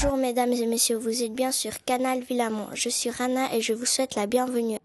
Bonjour 0.00 0.16
mesdames 0.16 0.52
et 0.52 0.66
messieurs, 0.66 0.96
vous 0.96 1.24
êtes 1.24 1.34
bien 1.34 1.50
sur 1.50 1.72
Canal 1.84 2.20
Villamont. 2.20 2.68
Je 2.72 2.88
suis 2.88 3.10
Rana 3.10 3.52
et 3.52 3.60
je 3.60 3.72
vous 3.72 3.84
souhaite 3.84 4.14
la 4.14 4.28
bienvenue. 4.28 4.78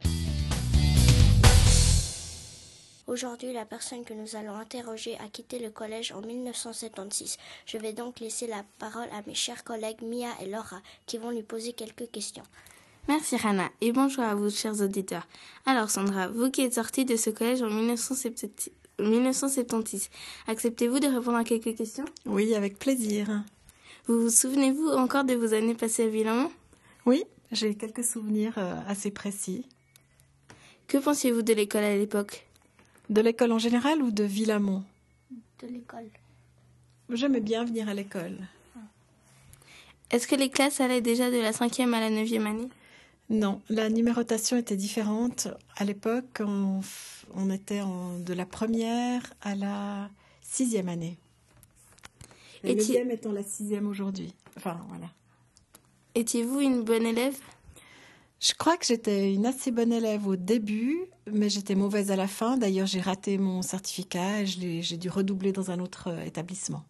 Aujourd'hui, 3.05 3.53
la 3.53 3.65
personne 3.65 4.03
que 4.05 4.15
nous 4.15 4.35
allons 4.35 4.55
interroger 4.55 5.15
a 5.23 5.27
quitté 5.27 5.59
le 5.59 5.69
collège 5.69 6.13
en 6.13 6.21
1976. 6.21 7.37
Je 7.67 7.77
vais 7.77 7.93
donc 7.93 8.21
laisser 8.21 8.47
la 8.47 8.63
parole 8.79 9.07
à 9.13 9.21
mes 9.27 9.35
chers 9.35 9.63
collègues 9.63 10.01
Mia 10.01 10.29
et 10.41 10.47
Laura 10.47 10.81
qui 11.05 11.19
vont 11.19 11.29
lui 11.29 11.43
poser 11.43 11.73
quelques 11.73 12.09
questions. 12.09 12.41
Merci 13.07 13.37
Rana 13.37 13.69
et 13.81 13.91
bonjour 13.91 14.23
à 14.23 14.33
vous 14.33 14.49
chers 14.49 14.81
auditeurs. 14.81 15.27
Alors 15.67 15.91
Sandra, 15.91 16.27
vous 16.27 16.49
qui 16.49 16.61
êtes 16.61 16.73
sortie 16.73 17.05
de 17.05 17.17
ce 17.17 17.29
collège 17.29 17.61
en 17.61 17.69
1976, 17.69 20.09
acceptez-vous 20.47 20.99
de 20.99 21.05
répondre 21.05 21.37
à 21.37 21.43
quelques 21.43 21.75
questions? 21.75 22.05
Oui, 22.25 22.55
avec 22.55 22.79
plaisir. 22.79 23.43
Vous 24.05 24.23
vous 24.23 24.29
souvenez-vous 24.29 24.89
encore 24.89 25.23
de 25.23 25.33
vos 25.33 25.53
années 25.53 25.75
passées 25.75 26.03
à 26.03 26.07
Villamont 26.09 26.51
Oui, 27.05 27.23
j'ai 27.53 27.73
quelques 27.75 28.03
souvenirs 28.03 28.53
euh, 28.57 28.75
assez 28.85 29.11
précis. 29.11 29.65
Que 30.87 30.97
pensiez-vous 30.97 31.41
de 31.41 31.53
l'école 31.53 31.85
à 31.85 31.95
l'époque? 31.95 32.45
De 33.09 33.21
l'école 33.21 33.53
en 33.53 33.59
général 33.59 34.01
ou 34.01 34.11
de 34.11 34.25
Villamont? 34.25 34.83
De 35.61 35.67
l'école. 35.67 36.09
J'aimais 37.09 37.39
bien 37.39 37.63
venir 37.63 37.87
à 37.87 37.93
l'école. 37.93 38.37
Est-ce 40.11 40.27
que 40.27 40.35
les 40.35 40.49
classes 40.49 40.81
allaient 40.81 40.99
déjà 40.99 41.31
de 41.31 41.37
la 41.37 41.53
cinquième 41.53 41.93
à 41.93 42.01
la 42.01 42.09
neuvième 42.09 42.45
année? 42.45 42.67
Non, 43.29 43.61
la 43.69 43.89
numérotation 43.89 44.57
était 44.57 44.75
différente. 44.75 45.47
À 45.77 45.85
l'époque, 45.85 46.41
on, 46.41 46.81
on 47.35 47.49
était 47.49 47.79
en, 47.79 48.19
de 48.19 48.33
la 48.33 48.45
première 48.45 49.33
à 49.41 49.55
la 49.55 50.09
sixième 50.41 50.89
année. 50.89 51.17
La 52.63 52.73
neuvième 52.75 53.11
étant 53.11 53.31
la 53.31 53.43
sixième 53.43 53.87
aujourd'hui. 53.87 54.33
Enfin, 54.57 54.79
voilà. 54.89 55.07
Étiez-vous 56.15 56.59
une 56.61 56.83
bonne 56.83 57.05
élève? 57.05 57.35
Je 58.39 58.53
crois 58.53 58.77
que 58.77 58.85
j'étais 58.85 59.33
une 59.33 59.45
assez 59.45 59.71
bonne 59.71 59.93
élève 59.93 60.27
au 60.27 60.35
début, 60.35 60.97
mais 61.31 61.49
j'étais 61.49 61.75
mauvaise 61.75 62.11
à 62.11 62.15
la 62.15 62.27
fin. 62.27 62.57
D'ailleurs, 62.57 62.87
j'ai 62.87 62.99
raté 62.99 63.37
mon 63.37 63.61
certificat 63.61 64.41
et 64.41 64.45
j'ai 64.45 64.97
dû 64.97 65.09
redoubler 65.09 65.51
dans 65.53 65.71
un 65.71 65.79
autre 65.79 66.09
euh, 66.09 66.23
établissement. 66.25 66.83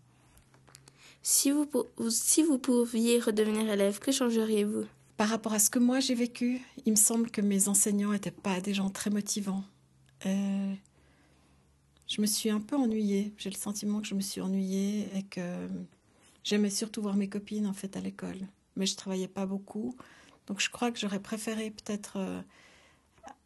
si 1.21 1.51
vous, 1.51 1.66
pou- 1.66 1.85
si 2.09 2.41
vous 2.44 2.57
pouviez 2.57 3.19
redevenir 3.19 3.69
élève, 3.71 3.99
que 3.99 4.11
changeriez-vous? 4.11 4.85
Par 5.16 5.29
rapport 5.29 5.53
à 5.53 5.59
ce 5.59 5.69
que 5.69 5.77
moi 5.79 5.99
j'ai 5.99 6.16
vécu, 6.16 6.59
il 6.85 6.91
me 6.91 6.97
semble 6.97 7.29
que 7.29 7.39
mes 7.41 7.67
enseignants 7.67 8.11
n'étaient 8.11 8.31
pas 8.31 8.59
des 8.59 8.73
gens 8.73 8.89
très 8.89 9.11
motivants. 9.11 9.63
Euh, 10.25 10.73
je 12.14 12.22
me 12.22 12.28
suis 12.28 12.52
un 12.52 12.59
peu 12.59 12.75
ennuyée. 12.75 13.33
J'ai 13.38 13.50
le 13.50 13.56
sentiment 13.56 14.00
que 14.00 14.06
je 14.06 14.14
me 14.14 14.22
suis 14.22 14.39
ennuyée 14.39 15.08
et 15.17 15.23
que 15.23 15.67
j'aimais 16.44 16.69
surtout 16.69 17.02
voir 17.02 17.16
mes 17.16 17.28
copines 17.28 17.66
en 17.66 17.73
fait 17.73 17.97
à 17.97 18.02
l'école. 18.02 18.38
Mais 18.75 18.86
je 18.86 18.95
travaillais 18.95 19.28
pas 19.28 19.47
beaucoup. 19.47 19.95
Donc 20.45 20.59
je 20.59 20.69
crois 20.69 20.91
que 20.91 21.00
j'aurais 21.00 21.22
préféré 21.22 21.72
peut-être 21.72 22.17
euh, 22.17 22.41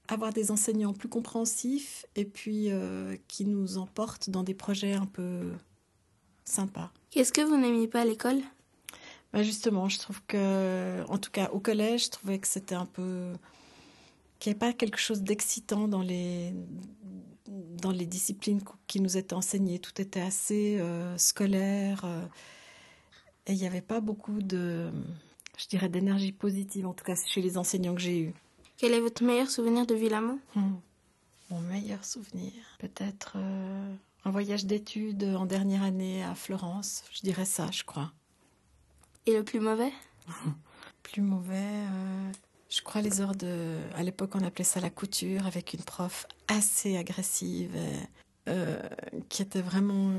avoir 0.10 0.34
des 0.34 0.52
enseignants 0.52 0.94
plus 0.94 1.08
compréhensifs 1.08 2.06
et 2.18 2.26
puis 2.26 2.70
euh, 2.70 3.16
qui 3.30 3.46
nous 3.46 3.78
emportent 3.78 4.30
dans 4.30 4.44
des 4.44 4.54
projets 4.54 4.94
un 4.94 5.06
peu 5.06 5.54
sympas. 6.44 6.92
Qu'est-ce 7.10 7.32
que 7.32 7.42
vous 7.42 7.56
n'aimiez 7.56 7.88
pas 7.88 8.02
à 8.02 8.06
l'école? 8.06 8.42
Bah, 9.32 9.44
justement, 9.44 9.88
je 9.88 9.98
trouve 10.00 10.22
que, 10.28 11.06
en 11.08 11.18
tout 11.18 11.32
cas 11.32 11.50
au 11.52 11.60
collège, 11.60 12.06
je 12.06 12.10
trouvais 12.10 12.40
que 12.40 12.48
c'était 12.48 12.76
un 12.76 12.86
peu. 12.86 13.32
qu'il 14.40 14.52
n'y 14.52 14.58
avait 14.58 14.72
pas 14.72 14.74
quelque 14.74 14.98
chose 14.98 15.22
d'excitant 15.22 15.88
dans 15.88 16.02
les, 16.02 16.54
dans 17.48 17.92
les 17.92 18.06
disciplines 18.06 18.62
qu- 18.62 18.74
qui 18.88 19.00
nous 19.02 19.18
étaient 19.18 19.34
enseignées. 19.34 19.80
Tout 19.80 20.00
était 20.02 20.22
assez 20.22 20.78
euh, 20.80 21.18
scolaire 21.18 22.02
euh, 22.06 22.22
et 23.48 23.54
il 23.54 23.58
n'y 23.60 23.68
avait 23.68 23.82
pas 23.82 24.02
beaucoup 24.02 24.42
de. 24.42 24.92
je 25.58 25.68
dirais 25.68 25.90
d'énergie 25.90 26.32
positive, 26.32 26.86
en 26.88 26.94
tout 26.94 27.06
cas 27.06 27.16
chez 27.16 27.42
les 27.42 27.58
enseignants 27.58 27.96
que 27.96 28.02
j'ai 28.02 28.20
eus. 28.22 28.34
Quel 28.78 28.94
est 28.94 29.00
votre 29.00 29.24
meilleur 29.24 29.50
souvenir 29.50 29.86
de 29.86 29.96
Villamont? 29.96 30.40
Hmm. 30.56 30.76
Mon 31.50 31.62
meilleur 31.62 32.04
souvenir, 32.04 32.52
peut-être 32.80 33.34
euh, 33.38 33.94
un 34.26 34.32
voyage 34.32 34.66
d'études 34.66 35.24
en 35.24 35.46
dernière 35.46 35.82
année 35.84 36.22
à 36.24 36.36
Florence. 36.36 37.04
Je 37.14 37.22
dirais 37.22 37.46
ça, 37.46 37.70
je 37.72 37.84
crois. 37.84 38.12
Et 39.26 39.34
le 39.34 39.44
plus 39.44 39.60
mauvais? 39.62 39.92
Plus 41.04 41.22
mauvais, 41.22 41.56
je 42.70 42.82
crois 42.82 43.02
les 43.02 43.22
heures 43.22 43.36
de... 43.36 43.78
À 43.96 44.04
l'époque, 44.04 44.32
on 44.36 44.44
appelait 44.44 44.64
ça 44.66 44.80
la 44.80 44.90
couture, 44.90 45.46
avec 45.48 45.74
une 45.74 45.82
prof 45.84 46.26
assez 46.48 46.98
agressive, 46.98 47.76
et, 47.76 48.50
euh, 48.50 48.78
qui 49.30 49.42
était 49.42 49.62
vraiment, 49.62 50.12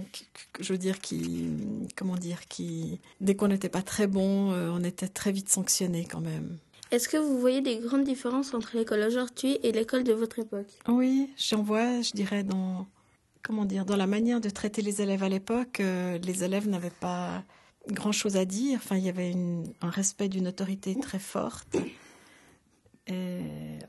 je 0.60 0.72
veux 0.72 0.78
dire, 0.78 1.00
qui... 1.00 1.48
Comment 1.96 2.16
dire 2.16 2.46
qui 2.48 3.00
Dès 3.20 3.34
qu'on 3.36 3.48
n'était 3.48 3.68
pas 3.68 3.82
très 3.82 4.06
bon, 4.06 4.52
euh, 4.52 4.70
on 4.72 4.82
était 4.84 5.08
très 5.08 5.32
vite 5.32 5.48
sanctionné 5.48 6.04
quand 6.10 6.20
même. 6.20 6.58
Est-ce 6.90 7.08
que 7.08 7.18
vous 7.18 7.38
voyez 7.38 7.60
des 7.60 7.76
grandes 7.78 8.04
différences 8.04 8.54
entre 8.54 8.76
l'école 8.78 9.00
aujourd'hui 9.00 9.58
et 9.62 9.72
l'école 9.72 10.04
de 10.04 10.14
votre 10.14 10.38
époque? 10.38 10.68
Oui, 10.88 11.30
j'en 11.36 11.62
vois, 11.62 12.00
je 12.00 12.12
dirais, 12.12 12.44
dans... 12.44 12.86
Comment 13.42 13.64
dire 13.66 13.84
Dans 13.84 13.96
la 13.96 14.06
manière 14.06 14.40
de 14.40 14.50
traiter 14.50 14.82
les 14.82 15.00
élèves 15.00 15.22
à 15.22 15.28
l'époque, 15.28 15.80
euh, 15.80 16.18
les 16.18 16.44
élèves 16.44 16.68
n'avaient 16.68 16.90
pas 16.90 17.44
grand-chose 17.90 18.36
à 18.36 18.44
dire. 18.44 18.78
Enfin, 18.82 18.96
il 18.96 19.04
y 19.04 19.08
avait 19.08 19.30
une- 19.30 19.64
un 19.80 19.88
respect 19.90 20.28
d'une 20.28 20.48
autorité 20.48 20.94
très 21.00 21.18
forte. 21.18 21.76
Et 23.08 23.40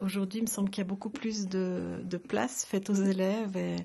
aujourd'hui, 0.02 0.40
il 0.40 0.44
me 0.44 0.48
semble 0.48 0.70
qu'il 0.70 0.82
y 0.82 0.86
a 0.86 0.88
beaucoup 0.88 1.10
plus 1.10 1.48
de, 1.48 2.00
de 2.04 2.18
place 2.18 2.66
faite 2.66 2.90
aux 2.90 2.94
élèves. 2.94 3.58
Et 3.58 3.76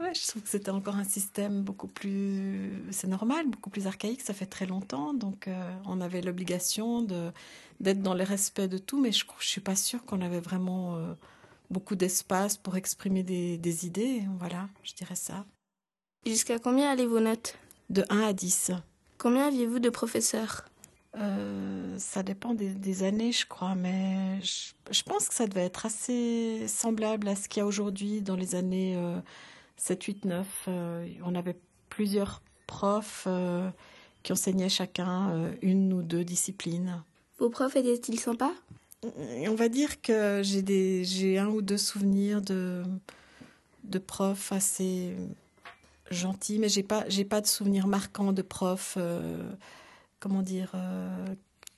ouais, 0.00 0.12
je 0.14 0.26
trouve 0.26 0.42
que 0.42 0.48
c'était 0.48 0.70
encore 0.70 0.96
un 0.96 1.04
système 1.04 1.62
beaucoup 1.62 1.86
plus, 1.86 2.72
c'est 2.90 3.06
normal, 3.06 3.46
beaucoup 3.48 3.70
plus 3.70 3.86
archaïque. 3.86 4.20
Ça 4.20 4.34
fait 4.34 4.46
très 4.46 4.66
longtemps, 4.66 5.14
donc 5.14 5.46
euh, 5.48 5.72
on 5.86 6.00
avait 6.00 6.20
l'obligation 6.20 7.02
d'être 7.80 8.02
dans 8.02 8.14
le 8.14 8.24
respect 8.24 8.68
de 8.68 8.78
tout. 8.78 9.00
Mais 9.00 9.12
je, 9.12 9.24
je 9.38 9.46
suis 9.46 9.60
pas 9.60 9.76
sûre 9.76 10.04
qu'on 10.04 10.20
avait 10.20 10.40
vraiment 10.40 10.96
euh, 10.96 11.14
beaucoup 11.70 11.94
d'espace 11.94 12.56
pour 12.56 12.76
exprimer 12.76 13.22
des, 13.22 13.58
des 13.58 13.86
idées. 13.86 14.22
Voilà, 14.38 14.68
je 14.82 14.94
dirais 14.94 15.16
ça. 15.16 15.44
Jusqu'à 16.26 16.58
combien 16.58 16.90
allez 16.90 17.06
vos 17.06 17.20
notes? 17.20 17.56
De 17.90 18.04
1 18.10 18.20
à 18.20 18.32
10. 18.32 18.72
Combien 19.18 19.46
aviez-vous 19.46 19.78
de 19.78 19.88
professeurs? 19.88 20.64
Euh, 21.16 21.96
ça 21.98 22.22
dépend 22.22 22.54
des, 22.54 22.74
des 22.74 23.02
années, 23.02 23.32
je 23.32 23.46
crois, 23.46 23.74
mais 23.74 24.40
je, 24.42 24.72
je 24.90 25.02
pense 25.02 25.28
que 25.28 25.34
ça 25.34 25.46
devait 25.46 25.64
être 25.64 25.86
assez 25.86 26.68
semblable 26.68 27.28
à 27.28 27.34
ce 27.34 27.48
qu'il 27.48 27.60
y 27.60 27.62
a 27.62 27.66
aujourd'hui 27.66 28.20
dans 28.20 28.36
les 28.36 28.54
années 28.54 28.94
euh, 28.96 29.18
7, 29.78 30.04
8, 30.04 30.24
9. 30.26 30.46
Euh, 30.68 31.08
on 31.24 31.34
avait 31.34 31.56
plusieurs 31.88 32.42
profs 32.66 33.24
euh, 33.26 33.70
qui 34.22 34.32
enseignaient 34.32 34.68
chacun 34.68 35.30
euh, 35.30 35.52
une 35.62 35.92
ou 35.92 36.02
deux 36.02 36.24
disciplines. 36.24 37.02
Vos 37.38 37.48
profs 37.48 37.76
étaient-ils 37.76 38.20
sympas? 38.20 38.52
On 39.02 39.54
va 39.54 39.68
dire 39.68 40.02
que 40.02 40.42
j'ai 40.42 41.38
un 41.38 41.46
ou 41.46 41.62
deux 41.62 41.78
souvenirs 41.78 42.42
de 42.42 42.82
de 43.84 43.98
profs 44.00 44.50
assez 44.52 45.14
gentils, 46.10 46.58
mais 46.58 46.68
j'ai 46.68 46.82
pas 46.82 47.04
pas 47.30 47.40
de 47.40 47.46
souvenirs 47.46 47.86
marquants 47.86 48.32
de 48.32 48.42
profs 48.42 48.98
comment 50.20 50.42
dire 50.42 50.70
euh, 50.74 51.34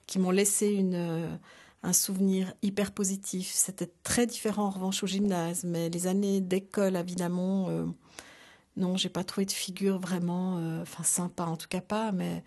qui 0.07 0.19
m'ont 0.19 0.31
laissé 0.31 0.69
une 0.69 0.95
euh, 0.95 1.37
un 1.83 1.93
souvenir 1.93 2.53
hyper 2.63 2.93
positif. 2.93 3.51
C'était 3.55 3.91
très 4.03 4.27
différent 4.27 4.65
en 4.67 4.71
revanche 4.71 5.03
au 5.03 5.07
gymnase, 5.07 5.65
mais 5.65 5.89
les 5.89 6.07
années 6.07 6.41
d'école 6.41 6.97
à 6.97 7.03
Villamont, 7.03 7.69
euh, 7.71 7.87
non, 8.77 8.97
j'ai 8.97 9.09
pas 9.09 9.25
trouvé 9.25 9.47
de 9.47 9.53
figure 9.53 9.99
vraiment, 9.99 10.59
euh, 10.59 10.83
enfin 10.83 11.03
sympa 11.05 11.45
en 11.45 11.57
tout 11.57 11.69
cas 11.69 11.81
pas, 11.81 12.13
mais 12.13 12.45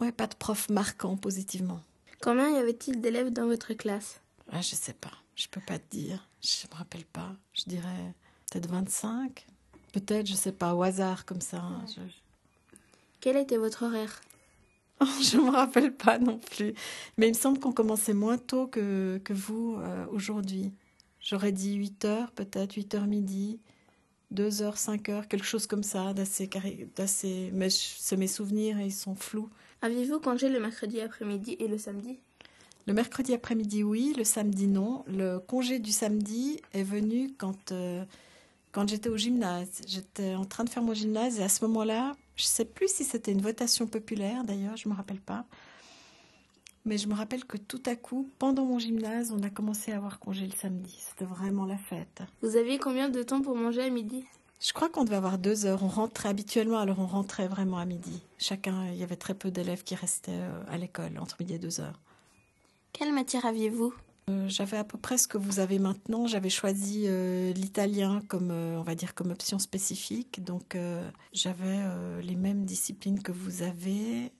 ouais, 0.00 0.12
pas 0.12 0.26
de 0.26 0.34
prof 0.34 0.68
marquant 0.68 1.16
positivement. 1.16 1.80
Combien 2.20 2.50
y 2.50 2.56
avait-il 2.56 3.00
d'élèves 3.00 3.30
dans 3.32 3.46
votre 3.46 3.72
classe? 3.74 4.20
Ah, 4.50 4.60
je 4.60 4.74
sais 4.74 4.92
pas. 4.92 5.12
Je 5.36 5.46
peux 5.48 5.60
pas 5.60 5.78
te 5.78 5.88
dire. 5.90 6.28
Je 6.42 6.66
me 6.70 6.76
rappelle 6.76 7.04
pas. 7.04 7.32
Je 7.54 7.62
dirais 7.66 8.12
peut-être 8.50 8.68
25. 8.68 9.46
Peut-être, 9.92 10.26
je 10.26 10.34
sais 10.34 10.52
pas, 10.52 10.74
au 10.74 10.82
hasard 10.82 11.24
comme 11.24 11.40
ça. 11.40 11.58
hein. 11.58 11.84
Je, 11.94 12.00
Quel 13.20 13.36
était 13.36 13.56
votre 13.56 13.84
horaire? 13.84 14.20
je 15.22 15.36
me 15.36 15.50
rappelle 15.50 15.94
pas 15.94 16.18
non 16.18 16.38
plus. 16.38 16.74
Mais 17.16 17.26
il 17.26 17.32
me 17.32 17.38
semble 17.38 17.58
qu'on 17.58 17.72
commençait 17.72 18.14
moins 18.14 18.38
tôt 18.38 18.66
que, 18.66 19.20
que 19.24 19.32
vous 19.32 19.76
euh, 19.78 20.06
aujourd'hui. 20.10 20.72
J'aurais 21.20 21.52
dit 21.52 21.74
8 21.74 22.04
heures, 22.04 22.30
peut-être 22.32 22.74
8 22.74 22.94
heures 22.94 23.06
midi, 23.06 23.60
2 24.30 24.62
heures, 24.62 24.78
5 24.78 25.08
heures, 25.08 25.28
quelque 25.28 25.46
chose 25.46 25.66
comme 25.66 25.82
ça, 25.82 26.14
d'assez 26.14 26.48
carré, 26.48 26.88
d'assez. 26.96 27.50
Mais 27.52 27.70
c'est 27.70 28.16
mes 28.16 28.26
souvenirs 28.26 28.78
et 28.78 28.86
ils 28.86 28.92
sont 28.92 29.14
flous. 29.14 29.48
Aviez-vous 29.82 30.20
congé 30.20 30.48
le 30.48 30.58
mercredi 30.60 31.00
après-midi 31.00 31.56
et 31.60 31.68
le 31.68 31.78
samedi? 31.78 32.18
Le 32.86 32.94
mercredi 32.94 33.34
après-midi, 33.34 33.84
oui. 33.84 34.14
Le 34.16 34.24
samedi, 34.24 34.66
non. 34.66 35.04
Le 35.06 35.38
congé 35.38 35.78
du 35.78 35.92
samedi 35.92 36.60
est 36.72 36.82
venu 36.82 37.30
quand, 37.36 37.70
euh, 37.70 38.02
quand 38.72 38.88
j'étais 38.88 39.10
au 39.10 39.16
gymnase. 39.16 39.82
J'étais 39.86 40.34
en 40.34 40.46
train 40.46 40.64
de 40.64 40.70
faire 40.70 40.82
mon 40.82 40.94
gymnase 40.94 41.38
et 41.38 41.42
à 41.42 41.48
ce 41.48 41.64
moment-là, 41.66 42.16
je 42.38 42.44
ne 42.44 42.48
sais 42.48 42.64
plus 42.64 42.88
si 42.88 43.04
c'était 43.04 43.32
une 43.32 43.42
votation 43.42 43.86
populaire 43.86 44.44
d'ailleurs, 44.44 44.76
je 44.76 44.88
ne 44.88 44.94
me 44.94 44.96
rappelle 44.96 45.20
pas. 45.20 45.44
Mais 46.84 46.96
je 46.96 47.08
me 47.08 47.14
rappelle 47.14 47.44
que 47.44 47.58
tout 47.58 47.82
à 47.84 47.96
coup, 47.96 48.30
pendant 48.38 48.64
mon 48.64 48.78
gymnase, 48.78 49.32
on 49.32 49.42
a 49.42 49.50
commencé 49.50 49.92
à 49.92 49.96
avoir 49.96 50.20
congé 50.20 50.46
le 50.46 50.52
samedi. 50.52 50.96
C'était 51.00 51.24
vraiment 51.24 51.66
la 51.66 51.76
fête. 51.76 52.22
Vous 52.40 52.56
aviez 52.56 52.78
combien 52.78 53.10
de 53.10 53.22
temps 53.22 53.42
pour 53.42 53.56
manger 53.56 53.82
à 53.82 53.90
midi? 53.90 54.24
Je 54.60 54.72
crois 54.72 54.88
qu'on 54.88 55.04
devait 55.04 55.16
avoir 55.16 55.36
deux 55.36 55.66
heures. 55.66 55.82
On 55.82 55.88
rentrait 55.88 56.28
habituellement, 56.28 56.78
alors 56.78 57.00
on 57.00 57.06
rentrait 57.06 57.48
vraiment 57.48 57.78
à 57.78 57.84
midi. 57.84 58.22
Chacun, 58.38 58.86
il 58.86 58.96
y 58.96 59.02
avait 59.02 59.16
très 59.16 59.34
peu 59.34 59.50
d'élèves 59.50 59.82
qui 59.82 59.96
restaient 59.96 60.30
euh, 60.32 60.62
à 60.68 60.78
l'école 60.78 61.18
entre 61.18 61.36
midi 61.40 61.54
et 61.54 61.58
deux 61.58 61.80
heures. 61.80 62.00
Quelle 62.92 63.12
matière 63.12 63.44
aviez-vous? 63.44 63.92
J'avais 64.46 64.76
à 64.76 64.84
peu 64.84 64.98
près 64.98 65.18
ce 65.18 65.28
que 65.28 65.38
vous 65.38 65.60
avez 65.60 65.78
maintenant. 65.78 66.26
J'avais 66.26 66.50
choisi 66.50 67.04
euh, 67.06 67.52
l'italien 67.52 68.20
comme, 68.28 68.50
on 68.50 68.82
va 68.82 68.94
dire, 68.94 69.14
comme 69.14 69.30
option 69.30 69.58
spécifique. 69.58 70.42
Donc, 70.44 70.76
j'avais 71.32 71.78
les 72.22 72.36
mêmes 72.36 72.64
disciplines 72.64 73.22
que 73.22 73.32
vous 73.32 73.62
avez. 73.62 74.32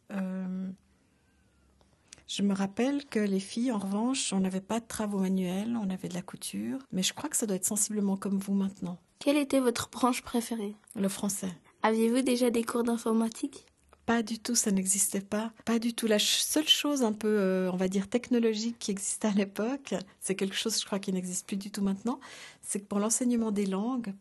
Je 2.28 2.42
me 2.42 2.52
rappelle 2.52 3.06
que 3.06 3.18
les 3.18 3.40
filles, 3.40 3.72
en 3.72 3.78
revanche, 3.78 4.34
on 4.34 4.40
n'avait 4.40 4.60
pas 4.60 4.80
de 4.80 4.86
travaux 4.86 5.20
manuels, 5.20 5.78
on 5.82 5.88
avait 5.88 6.08
de 6.08 6.14
la 6.14 6.20
couture, 6.20 6.78
mais 6.92 7.02
je 7.02 7.14
crois 7.14 7.30
que 7.30 7.36
ça 7.36 7.46
doit 7.46 7.56
être 7.56 7.64
sensiblement 7.64 8.18
comme 8.18 8.38
vous 8.38 8.52
maintenant. 8.52 8.98
Quelle 9.18 9.38
était 9.38 9.60
votre 9.60 9.88
branche 9.88 10.22
préférée? 10.22 10.76
Le 10.94 11.08
français. 11.08 11.50
Aviez-vous 11.82 12.20
déjà 12.20 12.50
des 12.50 12.64
cours 12.64 12.82
d'informatique? 12.82 13.64
Pas 14.08 14.22
du 14.22 14.38
tout, 14.38 14.54
ça 14.54 14.70
n'existait 14.70 15.20
pas. 15.20 15.52
Pas 15.66 15.78
du 15.78 15.92
tout. 15.92 16.06
La 16.06 16.18
seule 16.18 16.66
chose 16.66 17.02
un 17.02 17.12
peu, 17.12 17.28
euh, 17.28 17.70
on 17.70 17.76
va 17.76 17.88
dire, 17.88 18.08
technologique 18.08 18.78
qui 18.78 18.90
existait 18.90 19.28
à 19.28 19.32
l'époque, 19.32 19.94
c'est 20.18 20.34
quelque 20.34 20.56
chose, 20.56 20.80
je 20.80 20.86
crois, 20.86 20.98
qui 20.98 21.12
n'existe 21.12 21.46
plus 21.46 21.58
du 21.58 21.70
tout 21.70 21.82
maintenant, 21.82 22.18
c'est 22.62 22.80
que 22.80 22.86
pour 22.86 23.00
l'enseignement 23.00 23.50
des 23.50 23.66
langues, 23.66 24.14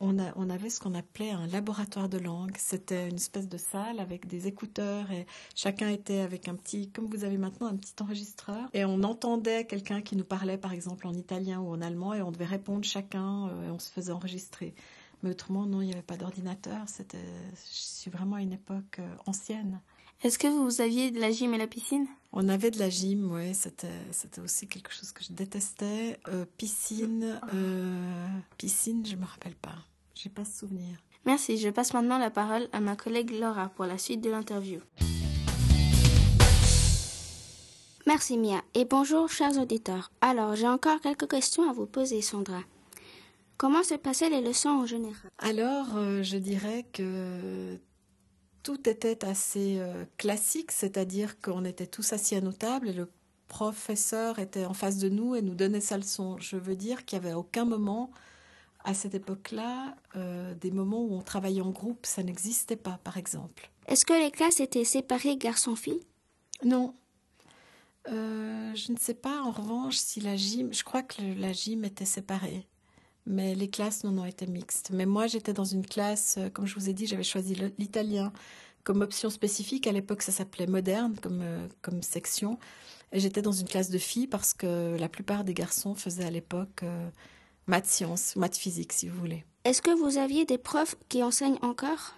on, 0.00 0.16
on 0.36 0.48
avait 0.48 0.70
ce 0.70 0.80
qu'on 0.80 0.94
appelait 0.94 1.32
un 1.32 1.46
laboratoire 1.48 2.08
de 2.08 2.16
langue. 2.16 2.54
C'était 2.56 3.10
une 3.10 3.16
espèce 3.16 3.46
de 3.46 3.58
salle 3.58 4.00
avec 4.00 4.26
des 4.26 4.46
écouteurs 4.46 5.10
et 5.10 5.26
chacun 5.54 5.90
était 5.90 6.20
avec 6.20 6.48
un 6.48 6.54
petit, 6.54 6.88
comme 6.88 7.06
vous 7.06 7.24
avez 7.24 7.36
maintenant, 7.36 7.66
un 7.66 7.76
petit 7.76 7.94
enregistreur. 8.00 8.70
Et 8.72 8.86
on 8.86 9.02
entendait 9.02 9.66
quelqu'un 9.66 10.00
qui 10.00 10.16
nous 10.16 10.24
parlait, 10.24 10.56
par 10.56 10.72
exemple, 10.72 11.06
en 11.06 11.12
italien 11.12 11.60
ou 11.60 11.68
en 11.68 11.82
allemand 11.82 12.14
et 12.14 12.22
on 12.22 12.32
devait 12.32 12.46
répondre 12.46 12.84
chacun 12.84 13.48
euh, 13.48 13.68
et 13.68 13.70
on 13.70 13.78
se 13.78 13.90
faisait 13.90 14.12
enregistrer. 14.12 14.74
Mais 15.22 15.30
autrement, 15.30 15.66
non, 15.66 15.80
il 15.80 15.86
n'y 15.86 15.92
avait 15.92 16.02
pas 16.02 16.16
d'ordinateur. 16.16 16.82
C'était, 16.86 17.18
je 17.52 17.56
suis 17.70 18.10
vraiment 18.10 18.36
à 18.36 18.42
une 18.42 18.52
époque 18.52 18.98
euh, 18.98 19.14
ancienne. 19.26 19.80
Est-ce 20.22 20.38
que 20.38 20.46
vous 20.46 20.80
aviez 20.80 21.10
de 21.10 21.20
la 21.20 21.30
gym 21.30 21.52
et 21.54 21.58
la 21.58 21.66
piscine? 21.66 22.06
On 22.32 22.48
avait 22.48 22.70
de 22.70 22.78
la 22.78 22.88
gym, 22.88 23.30
oui. 23.32 23.54
C'était, 23.54 23.88
c'était 24.12 24.40
aussi 24.40 24.66
quelque 24.66 24.92
chose 24.92 25.12
que 25.12 25.22
je 25.22 25.32
détestais. 25.32 26.18
Euh, 26.28 26.46
piscine, 26.56 27.40
euh, 27.54 28.28
piscine, 28.56 29.04
je 29.04 29.16
me 29.16 29.24
rappelle 29.24 29.54
pas. 29.56 29.76
J'ai 30.14 30.30
pas 30.30 30.44
ce 30.44 30.60
souvenir. 30.60 30.98
Merci. 31.26 31.58
Je 31.58 31.68
passe 31.68 31.92
maintenant 31.92 32.18
la 32.18 32.30
parole 32.30 32.68
à 32.72 32.80
ma 32.80 32.96
collègue 32.96 33.30
Laura 33.38 33.68
pour 33.70 33.84
la 33.84 33.98
suite 33.98 34.22
de 34.22 34.30
l'interview. 34.30 34.80
Merci 38.06 38.38
Mia 38.38 38.62
et 38.74 38.84
bonjour 38.84 39.28
chers 39.28 39.58
auditeurs. 39.58 40.12
Alors 40.20 40.54
j'ai 40.54 40.68
encore 40.68 41.00
quelques 41.00 41.28
questions 41.28 41.68
à 41.68 41.72
vous 41.72 41.86
poser 41.86 42.22
Sandra. 42.22 42.60
Comment 43.56 43.82
se 43.82 43.94
passaient 43.94 44.30
les 44.30 44.42
leçons 44.42 44.68
en 44.68 44.86
général? 44.86 45.30
Alors 45.38 45.96
euh, 45.96 46.22
je 46.22 46.36
dirais 46.36 46.86
que 46.92 47.78
tout 48.62 48.88
était 48.88 49.24
assez 49.24 49.76
euh, 49.78 50.04
classique, 50.16 50.72
c'est-à-dire 50.72 51.40
qu'on 51.40 51.64
était 51.64 51.86
tous 51.86 52.12
assis 52.12 52.34
à 52.34 52.40
nos 52.40 52.52
tables 52.52 52.88
et 52.88 52.92
le 52.92 53.08
professeur 53.48 54.38
était 54.38 54.66
en 54.66 54.74
face 54.74 54.98
de 54.98 55.08
nous 55.08 55.34
et 55.34 55.42
nous 55.42 55.54
donnait 55.54 55.80
sa 55.80 55.96
leçon. 55.96 56.36
Je 56.38 56.56
veux 56.56 56.76
dire 56.76 57.04
qu'il 57.04 57.18
n'y 57.18 57.26
avait 57.26 57.34
aucun 57.34 57.64
moment 57.64 58.10
à 58.86 58.94
cette 58.94 59.14
époque-là, 59.14 59.96
euh, 60.14 60.54
des 60.54 60.70
moments 60.70 61.02
où 61.02 61.14
on 61.14 61.22
travaillait 61.22 61.60
en 61.60 61.70
groupe, 61.70 62.06
ça 62.06 62.22
n'existait 62.22 62.76
pas, 62.76 63.00
par 63.02 63.16
exemple. 63.16 63.70
Est-ce 63.88 64.04
que 64.04 64.12
les 64.12 64.30
classes 64.30 64.60
étaient 64.60 64.84
séparées 64.84 65.36
garçons-filles 65.36 66.04
Non. 66.64 66.94
Euh, 68.08 68.72
je 68.76 68.92
ne 68.92 68.96
sais 68.96 69.14
pas, 69.14 69.42
en 69.42 69.50
revanche, 69.50 69.96
si 69.96 70.20
la 70.20 70.36
gym, 70.36 70.72
je 70.72 70.84
crois 70.84 71.02
que 71.02 71.20
la 71.36 71.52
gym 71.52 71.84
était 71.84 72.04
séparée 72.04 72.68
mais 73.26 73.54
les 73.54 73.68
classes 73.68 74.04
non 74.04 74.18
ont 74.18 74.24
été 74.24 74.46
mixtes. 74.46 74.90
Mais 74.92 75.06
moi, 75.06 75.26
j'étais 75.26 75.52
dans 75.52 75.64
une 75.64 75.84
classe, 75.84 76.36
euh, 76.38 76.48
comme 76.48 76.66
je 76.66 76.74
vous 76.74 76.88
ai 76.88 76.92
dit, 76.92 77.06
j'avais 77.06 77.24
choisi 77.24 77.56
l'italien 77.78 78.32
comme 78.84 79.00
option 79.00 79.30
spécifique. 79.30 79.86
À 79.86 79.92
l'époque, 79.92 80.22
ça 80.22 80.32
s'appelait 80.32 80.68
moderne 80.68 81.16
comme, 81.20 81.40
euh, 81.42 81.66
comme 81.82 82.02
section. 82.02 82.58
Et 83.12 83.20
j'étais 83.20 83.42
dans 83.42 83.52
une 83.52 83.66
classe 83.66 83.90
de 83.90 83.98
filles 83.98 84.28
parce 84.28 84.54
que 84.54 84.96
la 84.98 85.08
plupart 85.08 85.44
des 85.44 85.54
garçons 85.54 85.94
faisaient 85.94 86.24
à 86.24 86.30
l'époque 86.30 86.84
euh, 86.84 87.08
maths 87.66 87.86
sciences, 87.86 88.36
maths 88.36 88.56
physique, 88.56 88.92
si 88.92 89.08
vous 89.08 89.18
voulez. 89.18 89.44
Est-ce 89.64 89.82
que 89.82 89.90
vous 89.90 90.18
aviez 90.18 90.44
des 90.44 90.58
profs 90.58 90.94
qui 91.08 91.22
enseignent 91.22 91.58
encore? 91.62 92.14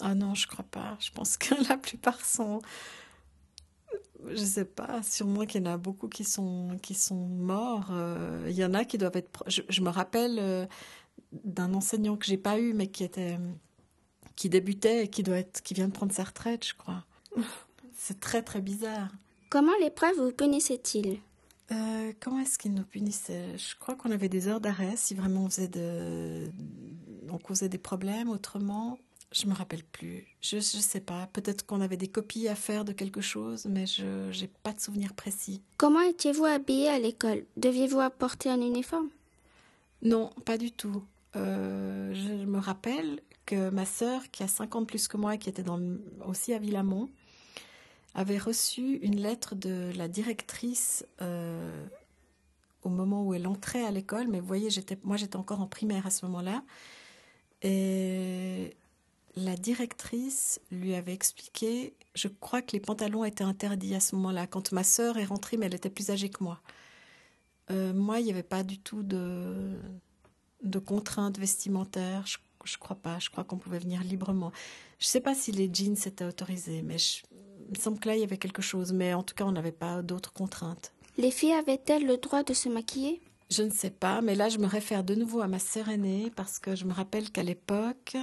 Ah 0.00 0.16
non, 0.16 0.34
je 0.34 0.48
crois 0.48 0.64
pas. 0.64 0.96
Je 0.98 1.10
pense 1.12 1.36
que 1.36 1.54
la 1.68 1.76
plupart 1.76 2.24
sont 2.24 2.60
je 4.30 4.44
sais 4.44 4.64
pas, 4.64 5.02
sûrement 5.02 5.44
qu'il 5.46 5.64
y 5.64 5.68
en 5.68 5.72
a 5.72 5.76
beaucoup 5.76 6.08
qui 6.08 6.24
sont, 6.24 6.78
qui 6.82 6.94
sont 6.94 7.14
morts. 7.14 7.88
Euh, 7.90 8.46
il 8.48 8.54
y 8.54 8.64
en 8.64 8.74
a 8.74 8.84
qui 8.84 8.98
doivent 8.98 9.16
être. 9.16 9.44
Je, 9.46 9.80
me 9.80 9.90
rappelle 9.90 10.38
euh, 10.38 10.66
d'un 11.32 11.74
enseignant 11.74 12.16
que 12.16 12.26
j'ai 12.26 12.36
pas 12.36 12.58
eu, 12.58 12.72
mais 12.72 12.88
qui 12.88 13.04
était, 13.04 13.38
qui 14.36 14.48
débutait 14.48 15.04
et 15.04 15.08
qui 15.08 15.22
doit 15.22 15.38
être, 15.38 15.62
qui 15.62 15.74
vient 15.74 15.88
de 15.88 15.92
prendre 15.92 16.12
sa 16.12 16.24
retraite, 16.24 16.66
je 16.66 16.74
crois. 16.74 17.04
C'est 17.96 18.20
très 18.20 18.42
très 18.42 18.60
bizarre. 18.60 19.10
Comment 19.50 19.72
l'épreuve 19.80 20.16
vous 20.16 20.32
punissait-il 20.32 21.20
euh, 21.72 22.12
comment 22.20 22.40
est-ce 22.40 22.58
qu'il 22.58 22.74
nous 22.74 22.84
punissait 22.84 23.56
Je 23.56 23.74
crois 23.76 23.94
qu'on 23.94 24.10
avait 24.10 24.28
des 24.28 24.48
heures 24.48 24.60
d'arrêt 24.60 24.96
si 24.96 25.14
vraiment 25.14 25.44
on 25.44 25.48
faisait 25.48 25.68
de, 25.68 26.50
on 27.30 27.38
causait 27.38 27.70
des 27.70 27.78
problèmes. 27.78 28.28
Autrement, 28.28 28.98
je 29.34 29.46
me 29.46 29.54
rappelle 29.54 29.82
plus. 29.82 30.26
Je 30.40 30.56
ne 30.56 30.60
sais 30.60 31.00
pas. 31.00 31.26
Peut-être 31.32 31.66
qu'on 31.66 31.80
avait 31.80 31.96
des 31.96 32.08
copies 32.08 32.48
à 32.48 32.54
faire 32.54 32.84
de 32.84 32.92
quelque 32.92 33.20
chose, 33.20 33.66
mais 33.66 33.84
je 33.86 34.40
n'ai 34.40 34.48
pas 34.62 34.72
de 34.72 34.80
souvenir 34.80 35.12
précis. 35.14 35.60
Comment 35.76 36.00
étiez-vous 36.00 36.44
habillé 36.44 36.88
à 36.88 36.98
l'école? 36.98 37.44
Deviez-vous 37.56 38.00
apporter 38.00 38.48
un 38.48 38.60
uniforme? 38.60 39.08
Non, 40.02 40.30
pas 40.44 40.56
du 40.56 40.70
tout. 40.70 41.02
Euh, 41.34 42.14
je 42.14 42.44
me 42.44 42.58
rappelle 42.58 43.20
que 43.44 43.70
ma 43.70 43.84
sœur, 43.84 44.22
qui 44.30 44.44
a 44.44 44.48
50 44.48 44.86
plus 44.86 45.08
que 45.08 45.16
moi 45.16 45.34
et 45.34 45.38
qui 45.38 45.48
était 45.48 45.64
dans 45.64 45.80
aussi 46.26 46.54
à 46.54 46.58
Villamont, 46.58 47.10
avait 48.14 48.38
reçu 48.38 48.98
une 49.02 49.16
lettre 49.16 49.56
de 49.56 49.90
la 49.96 50.06
directrice 50.06 51.04
euh, 51.20 51.84
au 52.84 52.88
moment 52.88 53.24
où 53.24 53.34
elle 53.34 53.48
entrait 53.48 53.84
à 53.84 53.90
l'école. 53.90 54.28
Mais 54.28 54.38
vous 54.38 54.46
voyez, 54.46 54.68
moi 55.02 55.16
j'étais 55.16 55.36
encore 55.36 55.60
en 55.60 55.66
primaire 55.66 56.06
à 56.06 56.10
ce 56.10 56.24
moment-là. 56.26 56.62
Et 57.62 58.76
la 59.36 59.56
directrice 59.56 60.60
lui 60.70 60.94
avait 60.94 61.12
expliqué, 61.12 61.94
je 62.14 62.28
crois 62.28 62.62
que 62.62 62.72
les 62.72 62.80
pantalons 62.80 63.24
étaient 63.24 63.44
interdits 63.44 63.94
à 63.94 64.00
ce 64.00 64.14
moment-là, 64.16 64.46
quand 64.46 64.72
ma 64.72 64.84
sœur 64.84 65.18
est 65.18 65.24
rentrée, 65.24 65.56
mais 65.56 65.66
elle 65.66 65.74
était 65.74 65.90
plus 65.90 66.10
âgée 66.10 66.28
que 66.28 66.42
moi. 66.42 66.60
Euh, 67.70 67.92
moi, 67.92 68.20
il 68.20 68.24
n'y 68.24 68.30
avait 68.30 68.42
pas 68.42 68.62
du 68.62 68.78
tout 68.78 69.02
de, 69.02 69.78
de 70.62 70.78
contraintes 70.78 71.38
vestimentaires, 71.38 72.24
je, 72.26 72.78
crois 72.78 72.96
pas, 72.96 73.18
je 73.18 73.30
crois 73.30 73.44
qu'on 73.44 73.58
pouvait 73.58 73.78
venir 73.78 74.02
librement. 74.02 74.52
Je 74.98 75.06
ne 75.06 75.10
sais 75.10 75.20
pas 75.20 75.34
si 75.34 75.52
les 75.52 75.70
jeans 75.72 75.96
étaient 76.06 76.24
autorisés, 76.24 76.82
mais 76.82 76.96
il 77.66 77.76
me 77.76 77.80
semble 77.80 77.98
que 77.98 78.08
là, 78.08 78.16
il 78.16 78.20
y 78.20 78.24
avait 78.24 78.38
quelque 78.38 78.62
chose, 78.62 78.92
mais 78.92 79.14
en 79.14 79.22
tout 79.22 79.34
cas, 79.34 79.44
on 79.44 79.52
n'avait 79.52 79.72
pas 79.72 80.02
d'autres 80.02 80.32
contraintes. 80.32 80.92
Les 81.16 81.30
filles 81.30 81.52
avaient-elles 81.52 82.06
le 82.06 82.16
droit 82.16 82.42
de 82.42 82.54
se 82.54 82.68
maquiller? 82.68 83.20
Je 83.50 83.62
ne 83.62 83.70
sais 83.70 83.90
pas, 83.90 84.20
mais 84.20 84.34
là 84.34 84.48
je 84.48 84.58
me 84.58 84.66
réfère 84.66 85.04
de 85.04 85.14
nouveau 85.14 85.40
à 85.40 85.46
ma 85.46 85.58
sœur 85.58 85.88
aînée 85.88 86.32
parce 86.34 86.58
que 86.58 86.74
je 86.74 86.86
me 86.86 86.92
rappelle 86.92 87.30
qu'à 87.30 87.42
l'époque, 87.42 88.16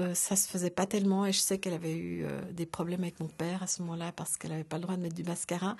euh, 0.00 0.14
ça 0.14 0.36
se 0.36 0.48
faisait 0.48 0.70
pas 0.70 0.86
tellement 0.86 1.26
et 1.26 1.32
je 1.32 1.40
sais 1.40 1.58
qu'elle 1.58 1.74
avait 1.74 1.94
eu 1.94 2.24
euh, 2.24 2.40
des 2.52 2.66
problèmes 2.66 3.02
avec 3.02 3.20
mon 3.20 3.28
père 3.28 3.62
à 3.62 3.66
ce 3.66 3.82
moment-là 3.82 4.12
parce 4.12 4.36
qu'elle 4.36 4.52
n'avait 4.52 4.64
pas 4.64 4.76
le 4.76 4.82
droit 4.82 4.96
de 4.96 5.02
mettre 5.02 5.14
du 5.14 5.24
mascara. 5.24 5.76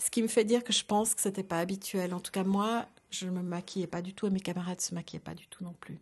Ce 0.00 0.10
qui 0.10 0.22
me 0.22 0.28
fait 0.28 0.44
dire 0.44 0.62
que 0.62 0.72
je 0.72 0.84
pense 0.84 1.14
que 1.14 1.20
c'était 1.20 1.42
pas 1.42 1.58
habituel. 1.58 2.14
En 2.14 2.20
tout 2.20 2.30
cas, 2.30 2.44
moi, 2.44 2.86
je 3.10 3.26
ne 3.26 3.30
me 3.32 3.42
maquillais 3.42 3.86
pas 3.86 4.02
du 4.02 4.14
tout 4.14 4.26
et 4.26 4.30
mes 4.30 4.40
camarades 4.40 4.80
se 4.80 4.94
maquillaient 4.94 5.20
pas 5.20 5.34
du 5.34 5.46
tout 5.48 5.64
non 5.64 5.74
plus. 5.80 5.98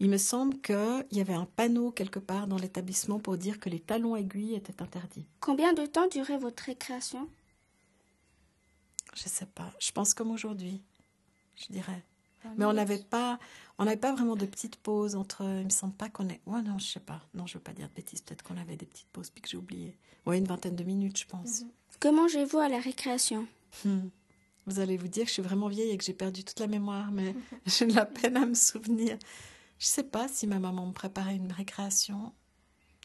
Il 0.00 0.10
me 0.10 0.18
semble 0.18 0.60
qu'il 0.60 1.06
y 1.12 1.20
avait 1.20 1.34
un 1.34 1.46
panneau 1.46 1.90
quelque 1.90 2.18
part 2.18 2.46
dans 2.46 2.58
l'établissement 2.58 3.18
pour 3.20 3.38
dire 3.38 3.60
que 3.60 3.68
les 3.68 3.80
talons 3.80 4.16
aiguilles 4.16 4.54
étaient 4.54 4.82
interdits. 4.82 5.26
Combien 5.40 5.72
de 5.72 5.86
temps 5.86 6.08
durait 6.08 6.38
votre 6.38 6.64
récréation? 6.64 7.28
Je 9.14 9.28
sais 9.28 9.46
pas. 9.46 9.72
Je 9.78 9.92
pense 9.92 10.14
comme 10.14 10.30
aujourd'hui, 10.30 10.82
je 11.56 11.72
dirais. 11.72 12.04
Mais 12.56 12.64
on 12.64 12.72
n'avait 12.72 12.98
pas, 12.98 13.38
on 13.78 13.84
n'avait 13.84 13.96
pas 13.96 14.12
vraiment 14.12 14.36
de 14.36 14.46
petites 14.46 14.76
pauses 14.76 15.14
entre. 15.14 15.42
Il 15.42 15.64
me 15.64 15.70
semble 15.70 15.94
pas 15.94 16.08
qu'on 16.08 16.28
ait. 16.28 16.40
Ouais, 16.46 16.62
non, 16.62 16.78
je 16.78 16.86
sais 16.86 17.00
pas. 17.00 17.20
Non, 17.34 17.46
je 17.46 17.54
veux 17.54 17.62
pas 17.62 17.72
dire 17.72 17.88
de 17.88 17.94
bêtises. 17.94 18.20
Peut-être 18.20 18.42
qu'on 18.42 18.56
avait 18.56 18.76
des 18.76 18.86
petites 18.86 19.08
pauses 19.08 19.30
puis 19.30 19.42
que 19.42 19.48
j'ai 19.48 19.56
oublié. 19.56 19.96
Ouais, 20.26 20.38
une 20.38 20.46
vingtaine 20.46 20.76
de 20.76 20.84
minutes, 20.84 21.18
je 21.18 21.26
pense. 21.26 21.62
Mhm. 21.62 21.68
Que 22.00 22.08
mangez-vous 22.08 22.58
à 22.58 22.68
la 22.68 22.78
récréation? 22.78 23.46
Hmm. 23.84 24.08
Vous 24.66 24.80
allez 24.80 24.96
vous 24.96 25.08
dire 25.08 25.24
que 25.24 25.28
je 25.28 25.34
suis 25.34 25.42
vraiment 25.42 25.68
vieille 25.68 25.90
et 25.90 25.98
que 25.98 26.04
j'ai 26.04 26.12
perdu 26.12 26.44
toute 26.44 26.60
la 26.60 26.66
mémoire, 26.66 27.10
mais 27.10 27.34
j'ai 27.66 27.86
de 27.86 27.94
la 27.94 28.04
peine 28.04 28.36
à 28.36 28.46
me 28.46 28.54
souvenir. 28.54 29.18
Je 29.78 29.86
sais 29.86 30.02
pas 30.02 30.28
si 30.28 30.46
ma 30.46 30.58
maman 30.58 30.86
me 30.86 30.92
préparait 30.92 31.36
une 31.36 31.52
récréation. 31.52 32.32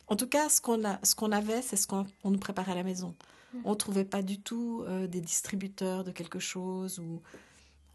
En 0.07 0.15
tout 0.15 0.27
cas, 0.27 0.49
ce 0.49 0.59
qu'on 0.59 0.83
a, 0.83 0.99
ce 1.03 1.15
qu'on 1.15 1.31
avait, 1.31 1.61
c'est 1.61 1.77
ce 1.77 1.87
qu'on 1.87 2.05
nous 2.25 2.37
préparait 2.37 2.73
à 2.73 2.75
la 2.75 2.83
maison. 2.83 3.15
Mhm. 3.53 3.61
On 3.65 3.75
trouvait 3.75 4.05
pas 4.05 4.21
du 4.21 4.39
tout 4.41 4.83
euh, 4.87 5.07
des 5.07 5.21
distributeurs 5.21 6.03
de 6.03 6.11
quelque 6.11 6.39
chose 6.39 6.99
ou 6.99 7.21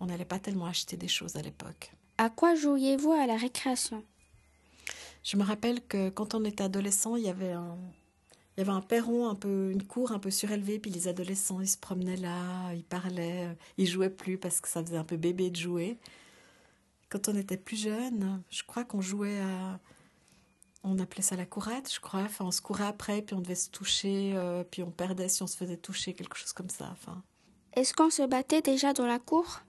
on 0.00 0.06
n'allait 0.06 0.24
pas 0.24 0.38
tellement 0.38 0.66
acheter 0.66 0.96
des 0.96 1.08
choses 1.08 1.36
à 1.36 1.42
l'époque. 1.42 1.92
À 2.18 2.30
quoi 2.30 2.54
jouiez-vous 2.54 3.12
à 3.12 3.26
la 3.26 3.36
récréation? 3.36 4.02
Je 5.24 5.36
me 5.36 5.44
rappelle 5.44 5.80
que 5.86 6.08
quand 6.10 6.34
on 6.34 6.44
était 6.44 6.64
adolescent, 6.64 7.16
il 7.16 7.24
y 7.24 7.28
avait 7.28 7.52
un, 7.52 7.76
il 8.56 8.60
y 8.60 8.62
avait 8.62 8.76
un 8.76 8.80
perron, 8.80 9.28
un 9.28 9.34
peu, 9.36 9.70
une 9.70 9.84
cour 9.84 10.10
un 10.10 10.18
peu 10.18 10.32
surélevée, 10.32 10.80
puis 10.80 10.90
les 10.90 11.06
adolescents, 11.06 11.60
ils 11.60 11.68
se 11.68 11.78
promenaient 11.78 12.16
là, 12.16 12.72
ils 12.74 12.82
parlaient, 12.82 13.56
ils 13.76 13.86
jouaient 13.86 14.10
plus 14.10 14.36
parce 14.36 14.60
que 14.60 14.68
ça 14.68 14.82
faisait 14.82 14.96
un 14.96 15.04
peu 15.04 15.16
bébé 15.16 15.50
de 15.50 15.56
jouer. 15.56 15.96
Quand 17.08 17.28
on 17.28 17.36
était 17.36 17.56
plus 17.56 17.80
jeune, 17.80 18.42
je 18.50 18.62
crois 18.64 18.84
qu'on 18.84 19.00
jouait 19.00 19.40
à. 19.40 19.78
On 20.82 20.98
appelait 20.98 21.22
ça 21.22 21.36
la 21.36 21.46
courette, 21.46 21.92
je 21.92 22.00
crois. 22.00 22.22
Enfin, 22.22 22.46
on 22.46 22.50
se 22.50 22.60
courait 22.60 22.86
après, 22.86 23.22
puis 23.22 23.36
on 23.36 23.40
devait 23.40 23.54
se 23.54 23.70
toucher, 23.70 24.32
euh, 24.34 24.64
puis 24.64 24.82
on 24.82 24.90
perdait 24.90 25.28
si 25.28 25.42
on 25.42 25.46
se 25.46 25.56
faisait 25.56 25.76
toucher, 25.76 26.14
quelque 26.14 26.36
chose 26.36 26.52
comme 26.52 26.70
ça. 26.70 26.88
Enfin. 26.90 27.22
Est-ce 27.74 27.94
qu'on 27.94 28.10
se 28.10 28.22
battait 28.22 28.62
déjà 28.62 28.92
dans 28.92 29.06
la 29.06 29.20
cour? 29.20 29.60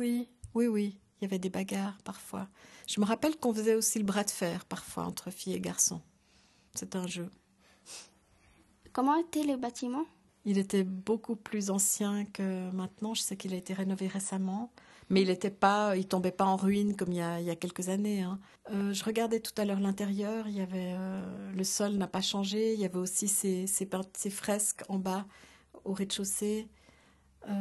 Oui, 0.00 0.30
oui, 0.54 0.66
oui. 0.66 0.98
Il 1.20 1.24
y 1.24 1.26
avait 1.26 1.38
des 1.38 1.50
bagarres 1.50 1.98
parfois. 2.04 2.48
Je 2.88 3.02
me 3.02 3.04
rappelle 3.04 3.36
qu'on 3.36 3.52
faisait 3.52 3.74
aussi 3.74 3.98
le 3.98 4.06
bras 4.06 4.24
de 4.24 4.30
fer 4.30 4.64
parfois 4.64 5.04
entre 5.04 5.30
filles 5.30 5.52
et 5.52 5.60
garçons. 5.60 6.00
C'est 6.74 6.96
un 6.96 7.06
jeu. 7.06 7.28
Comment 8.94 9.16
était 9.16 9.42
le 9.42 9.58
bâtiment? 9.58 10.06
Il 10.46 10.56
était 10.56 10.84
beaucoup 10.84 11.36
plus 11.36 11.68
ancien 11.68 12.24
que 12.24 12.70
maintenant. 12.70 13.12
Je 13.12 13.20
sais 13.20 13.36
qu'il 13.36 13.52
a 13.52 13.58
été 13.58 13.74
rénové 13.74 14.06
récemment, 14.06 14.72
mais 15.10 15.20
il 15.20 15.28
n'était 15.28 15.50
pas, 15.50 15.94
il 15.98 16.08
tombait 16.08 16.32
pas 16.32 16.46
en 16.46 16.56
ruine 16.56 16.96
comme 16.96 17.12
il 17.12 17.18
y 17.18 17.20
a, 17.20 17.38
il 17.38 17.44
y 17.44 17.50
a 17.50 17.56
quelques 17.56 17.90
années. 17.90 18.22
Hein. 18.22 18.40
Euh, 18.70 18.94
je 18.94 19.04
regardais 19.04 19.40
tout 19.40 19.52
à 19.58 19.66
l'heure 19.66 19.80
l'intérieur. 19.80 20.48
Il 20.48 20.54
y 20.54 20.62
avait 20.62 20.94
euh, 20.96 21.52
le 21.52 21.64
sol 21.64 21.92
n'a 21.96 22.08
pas 22.08 22.22
changé. 22.22 22.72
Il 22.72 22.80
y 22.80 22.86
avait 22.86 22.96
aussi 22.96 23.28
ces, 23.28 23.66
ces, 23.66 23.86
ces 24.16 24.30
fresques 24.30 24.82
en 24.88 24.96
bas 24.96 25.26
au 25.84 25.92
rez-de-chaussée. 25.92 26.68
Euh, 27.48 27.52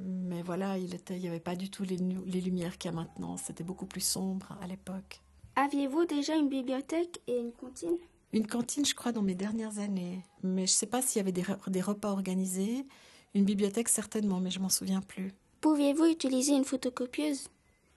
mais 0.00 0.42
voilà, 0.42 0.78
il 0.78 0.90
n'y 1.18 1.28
avait 1.28 1.40
pas 1.40 1.56
du 1.56 1.70
tout 1.70 1.84
les, 1.84 1.96
les 1.96 2.40
lumières 2.40 2.78
qu'il 2.78 2.90
y 2.90 2.94
a 2.94 2.96
maintenant. 2.96 3.36
C'était 3.36 3.64
beaucoup 3.64 3.86
plus 3.86 4.00
sombre 4.00 4.56
à 4.62 4.66
l'époque. 4.66 5.20
Aviez-vous 5.56 6.04
déjà 6.04 6.36
une 6.36 6.48
bibliothèque 6.48 7.20
et 7.26 7.36
une 7.38 7.52
cantine? 7.52 7.98
Une 8.32 8.46
cantine, 8.46 8.84
je 8.84 8.94
crois, 8.94 9.12
dans 9.12 9.22
mes 9.22 9.34
dernières 9.34 9.78
années. 9.78 10.22
Mais 10.42 10.66
je 10.66 10.72
ne 10.72 10.76
sais 10.76 10.86
pas 10.86 11.02
s'il 11.02 11.18
y 11.18 11.20
avait 11.20 11.32
des, 11.32 11.44
des, 11.66 11.80
repas 11.80 12.10
organisés. 12.10 12.86
Une 13.34 13.44
bibliothèque, 13.44 13.88
certainement, 13.88 14.40
mais 14.40 14.50
je 14.50 14.60
m'en 14.60 14.68
souviens 14.68 15.00
plus. 15.00 15.32
Pouviez-vous 15.60 16.04
utiliser 16.04 16.54
une 16.54 16.64
photocopieuse? 16.64 17.48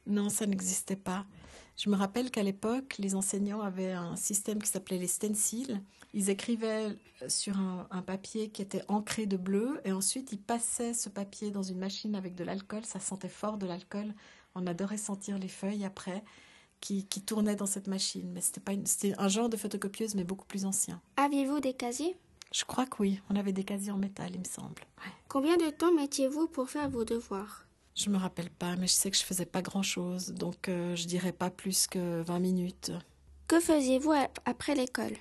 Non, 0.08 0.30
ça 0.30 0.48
n'existait 0.48 0.96
pas. 0.96 1.26
Je 1.78 1.90
me 1.90 1.96
rappelle 1.96 2.32
qu'à 2.32 2.44
l'époque, 2.44 2.96
les 3.00 3.16
enseignants 3.16 3.62
avaient 3.62 3.94
un 3.94 4.16
système 4.16 4.62
qui 4.62 4.70
s'appelait 4.70 4.98
les 4.98 5.08
stencils. 5.08 5.82
Ils 6.14 6.30
écrivaient 6.30 6.98
sur 7.28 7.58
un, 7.58 7.88
un, 7.90 8.02
papier 8.02 8.50
qui 8.50 8.62
était 8.62 8.84
ancré 8.88 9.26
de 9.26 9.38
bleu 9.38 9.80
et 9.86 9.92
ensuite 9.92 10.32
ils 10.34 10.42
passaient 10.42 10.94
ce 10.94 11.10
papier 11.10 11.52
dans 11.52 11.64
une 11.64 11.80
machine 11.80 12.16
avec 12.16 12.36
de 12.36 12.44
l'alcool. 12.44 12.86
Ça 12.86 13.00
sentait 13.00 13.30
fort 13.30 13.58
de 13.58 13.66
l'alcool. 13.66 14.14
On 14.54 14.68
adorait 14.68 14.98
sentir 14.98 15.40
les 15.40 15.48
feuilles 15.48 15.86
après 15.86 16.24
qui, 16.82 17.06
qui 17.06 17.22
tournaient 17.22 17.56
dans 17.56 17.66
cette 17.66 17.88
machine. 17.88 18.30
Mais 18.34 18.42
c'était 18.42 18.60
pas 18.60 18.74
c'était 18.86 19.14
un 19.18 19.30
genre 19.30 19.48
de 19.48 19.56
photocopieuse 19.56 20.16
mais 20.16 20.26
beaucoup 20.26 20.46
plus 20.46 20.66
ancien. 20.66 21.02
Aviez-vous 21.16 21.62
des 21.62 21.74
casiers? 21.74 22.18
Je 22.52 22.66
crois 22.66 22.86
que 22.86 22.98
oui. 23.00 23.22
On 23.30 23.36
avait 23.38 23.54
des 23.54 23.64
casiers 23.64 23.92
en 23.92 23.98
métal, 23.98 24.32
il 24.34 24.40
me 24.40 24.46
semble. 24.46 24.82
Ouais. 24.98 25.12
Combien 25.30 25.56
de 25.56 25.70
temps 25.70 25.94
mettiez-vous 25.94 26.48
pour 26.48 26.70
faire 26.70 26.90
vos 26.90 27.06
devoirs? 27.06 27.66
Je 28.02 28.10
me 28.10 28.18
rappelle 28.18 28.50
pas, 28.50 28.76
mais 28.76 28.88
je 28.88 28.94
sais 28.94 29.12
que 29.12 29.18
je 29.18 29.24
faisais 29.24 29.46
pas 29.46 29.62
grand 29.62 29.84
chose, 29.84 30.32
donc 30.32 30.68
euh, 30.70 30.96
je 30.96 31.06
dirais 31.06 31.32
pas 31.32 31.50
plus 31.50 31.88
que 31.88 32.22
20 32.24 32.40
minutes. 32.40 32.92
Que 33.48 33.60
faisiez-vous 33.60 34.14
après 34.46 34.76
l'école? 34.76 35.14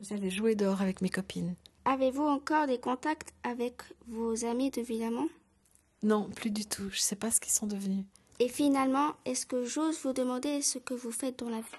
J'allais 0.00 0.30
jouer 0.30 0.54
dehors 0.54 0.82
avec 0.82 1.00
mes 1.00 1.08
copines. 1.08 1.54
Avez-vous 1.84 2.24
encore 2.24 2.66
des 2.66 2.78
contacts 2.78 3.32
avec 3.44 3.82
vos 4.08 4.44
amis 4.44 4.70
de 4.70 4.82
Villamont 4.82 5.28
Non, 6.02 6.28
plus 6.28 6.50
du 6.50 6.66
tout. 6.66 6.90
Je 6.90 6.98
sais 6.98 7.16
pas 7.16 7.30
ce 7.30 7.40
qu'ils 7.40 7.52
sont 7.52 7.66
devenus. 7.66 8.04
Et 8.40 8.48
finalement, 8.48 9.14
est-ce 9.24 9.46
que 9.46 9.64
j'ose 9.64 10.00
vous 10.02 10.12
demander 10.12 10.62
ce 10.62 10.78
que 10.78 10.94
vous 10.94 11.12
faites 11.12 11.38
dans 11.38 11.48
la 11.48 11.60
vie? 11.60 11.78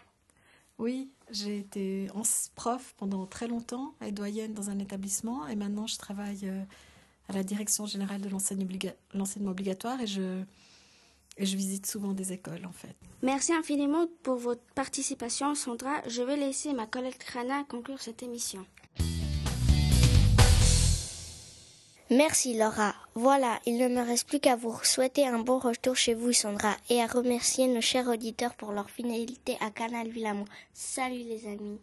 Oui, 0.80 1.10
j'ai 1.30 1.60
été 1.60 2.10
prof 2.56 2.94
pendant 2.98 3.26
très 3.26 3.48
longtemps, 3.48 3.96
et 4.06 4.12
doyenne 4.12 4.54
dans 4.54 4.70
un 4.70 4.80
établissement, 4.80 5.48
et 5.48 5.56
maintenant 5.56 5.88
je 5.88 5.98
travaille. 5.98 6.50
À 7.30 7.34
la 7.34 7.44
direction 7.44 7.86
générale 7.86 8.22
de 8.22 8.30
l'enseignement 8.30 9.52
obligatoire 9.52 10.00
et 10.02 10.08
je, 10.08 10.44
et 11.38 11.46
je 11.46 11.58
visite 11.58 11.86
souvent 11.86 12.14
des 12.14 12.34
écoles 12.34 12.66
en 12.66 12.72
fait. 12.72 12.96
Merci 13.22 13.54
infiniment 13.54 14.08
pour 14.24 14.38
votre 14.38 14.64
participation 14.76 15.54
Sandra. 15.56 16.02
Je 16.08 16.22
vais 16.22 16.38
laisser 16.38 16.74
ma 16.74 16.88
collègue 16.88 17.16
Rana 17.34 17.64
conclure 17.66 18.02
cette 18.02 18.24
émission. 18.24 18.66
Merci 22.10 22.58
Laura. 22.58 22.96
Voilà, 23.16 23.60
il 23.66 23.78
ne 23.78 23.90
me 23.90 24.02
reste 24.02 24.30
plus 24.30 24.40
qu'à 24.40 24.56
vous 24.56 24.74
souhaiter 24.84 25.28
un 25.28 25.40
bon 25.40 25.60
retour 25.60 25.98
chez 25.98 26.14
vous 26.14 26.32
Sandra 26.32 26.78
et 26.90 27.02
à 27.02 27.08
remercier 27.08 27.68
nos 27.68 27.82
chers 27.82 28.08
auditeurs 28.08 28.54
pour 28.54 28.72
leur 28.72 28.90
fidélité 28.90 29.58
à 29.60 29.72
Canal 29.72 30.08
Villamont. 30.08 30.46
Salut 30.74 31.24
les 31.24 31.46
amis. 31.48 31.82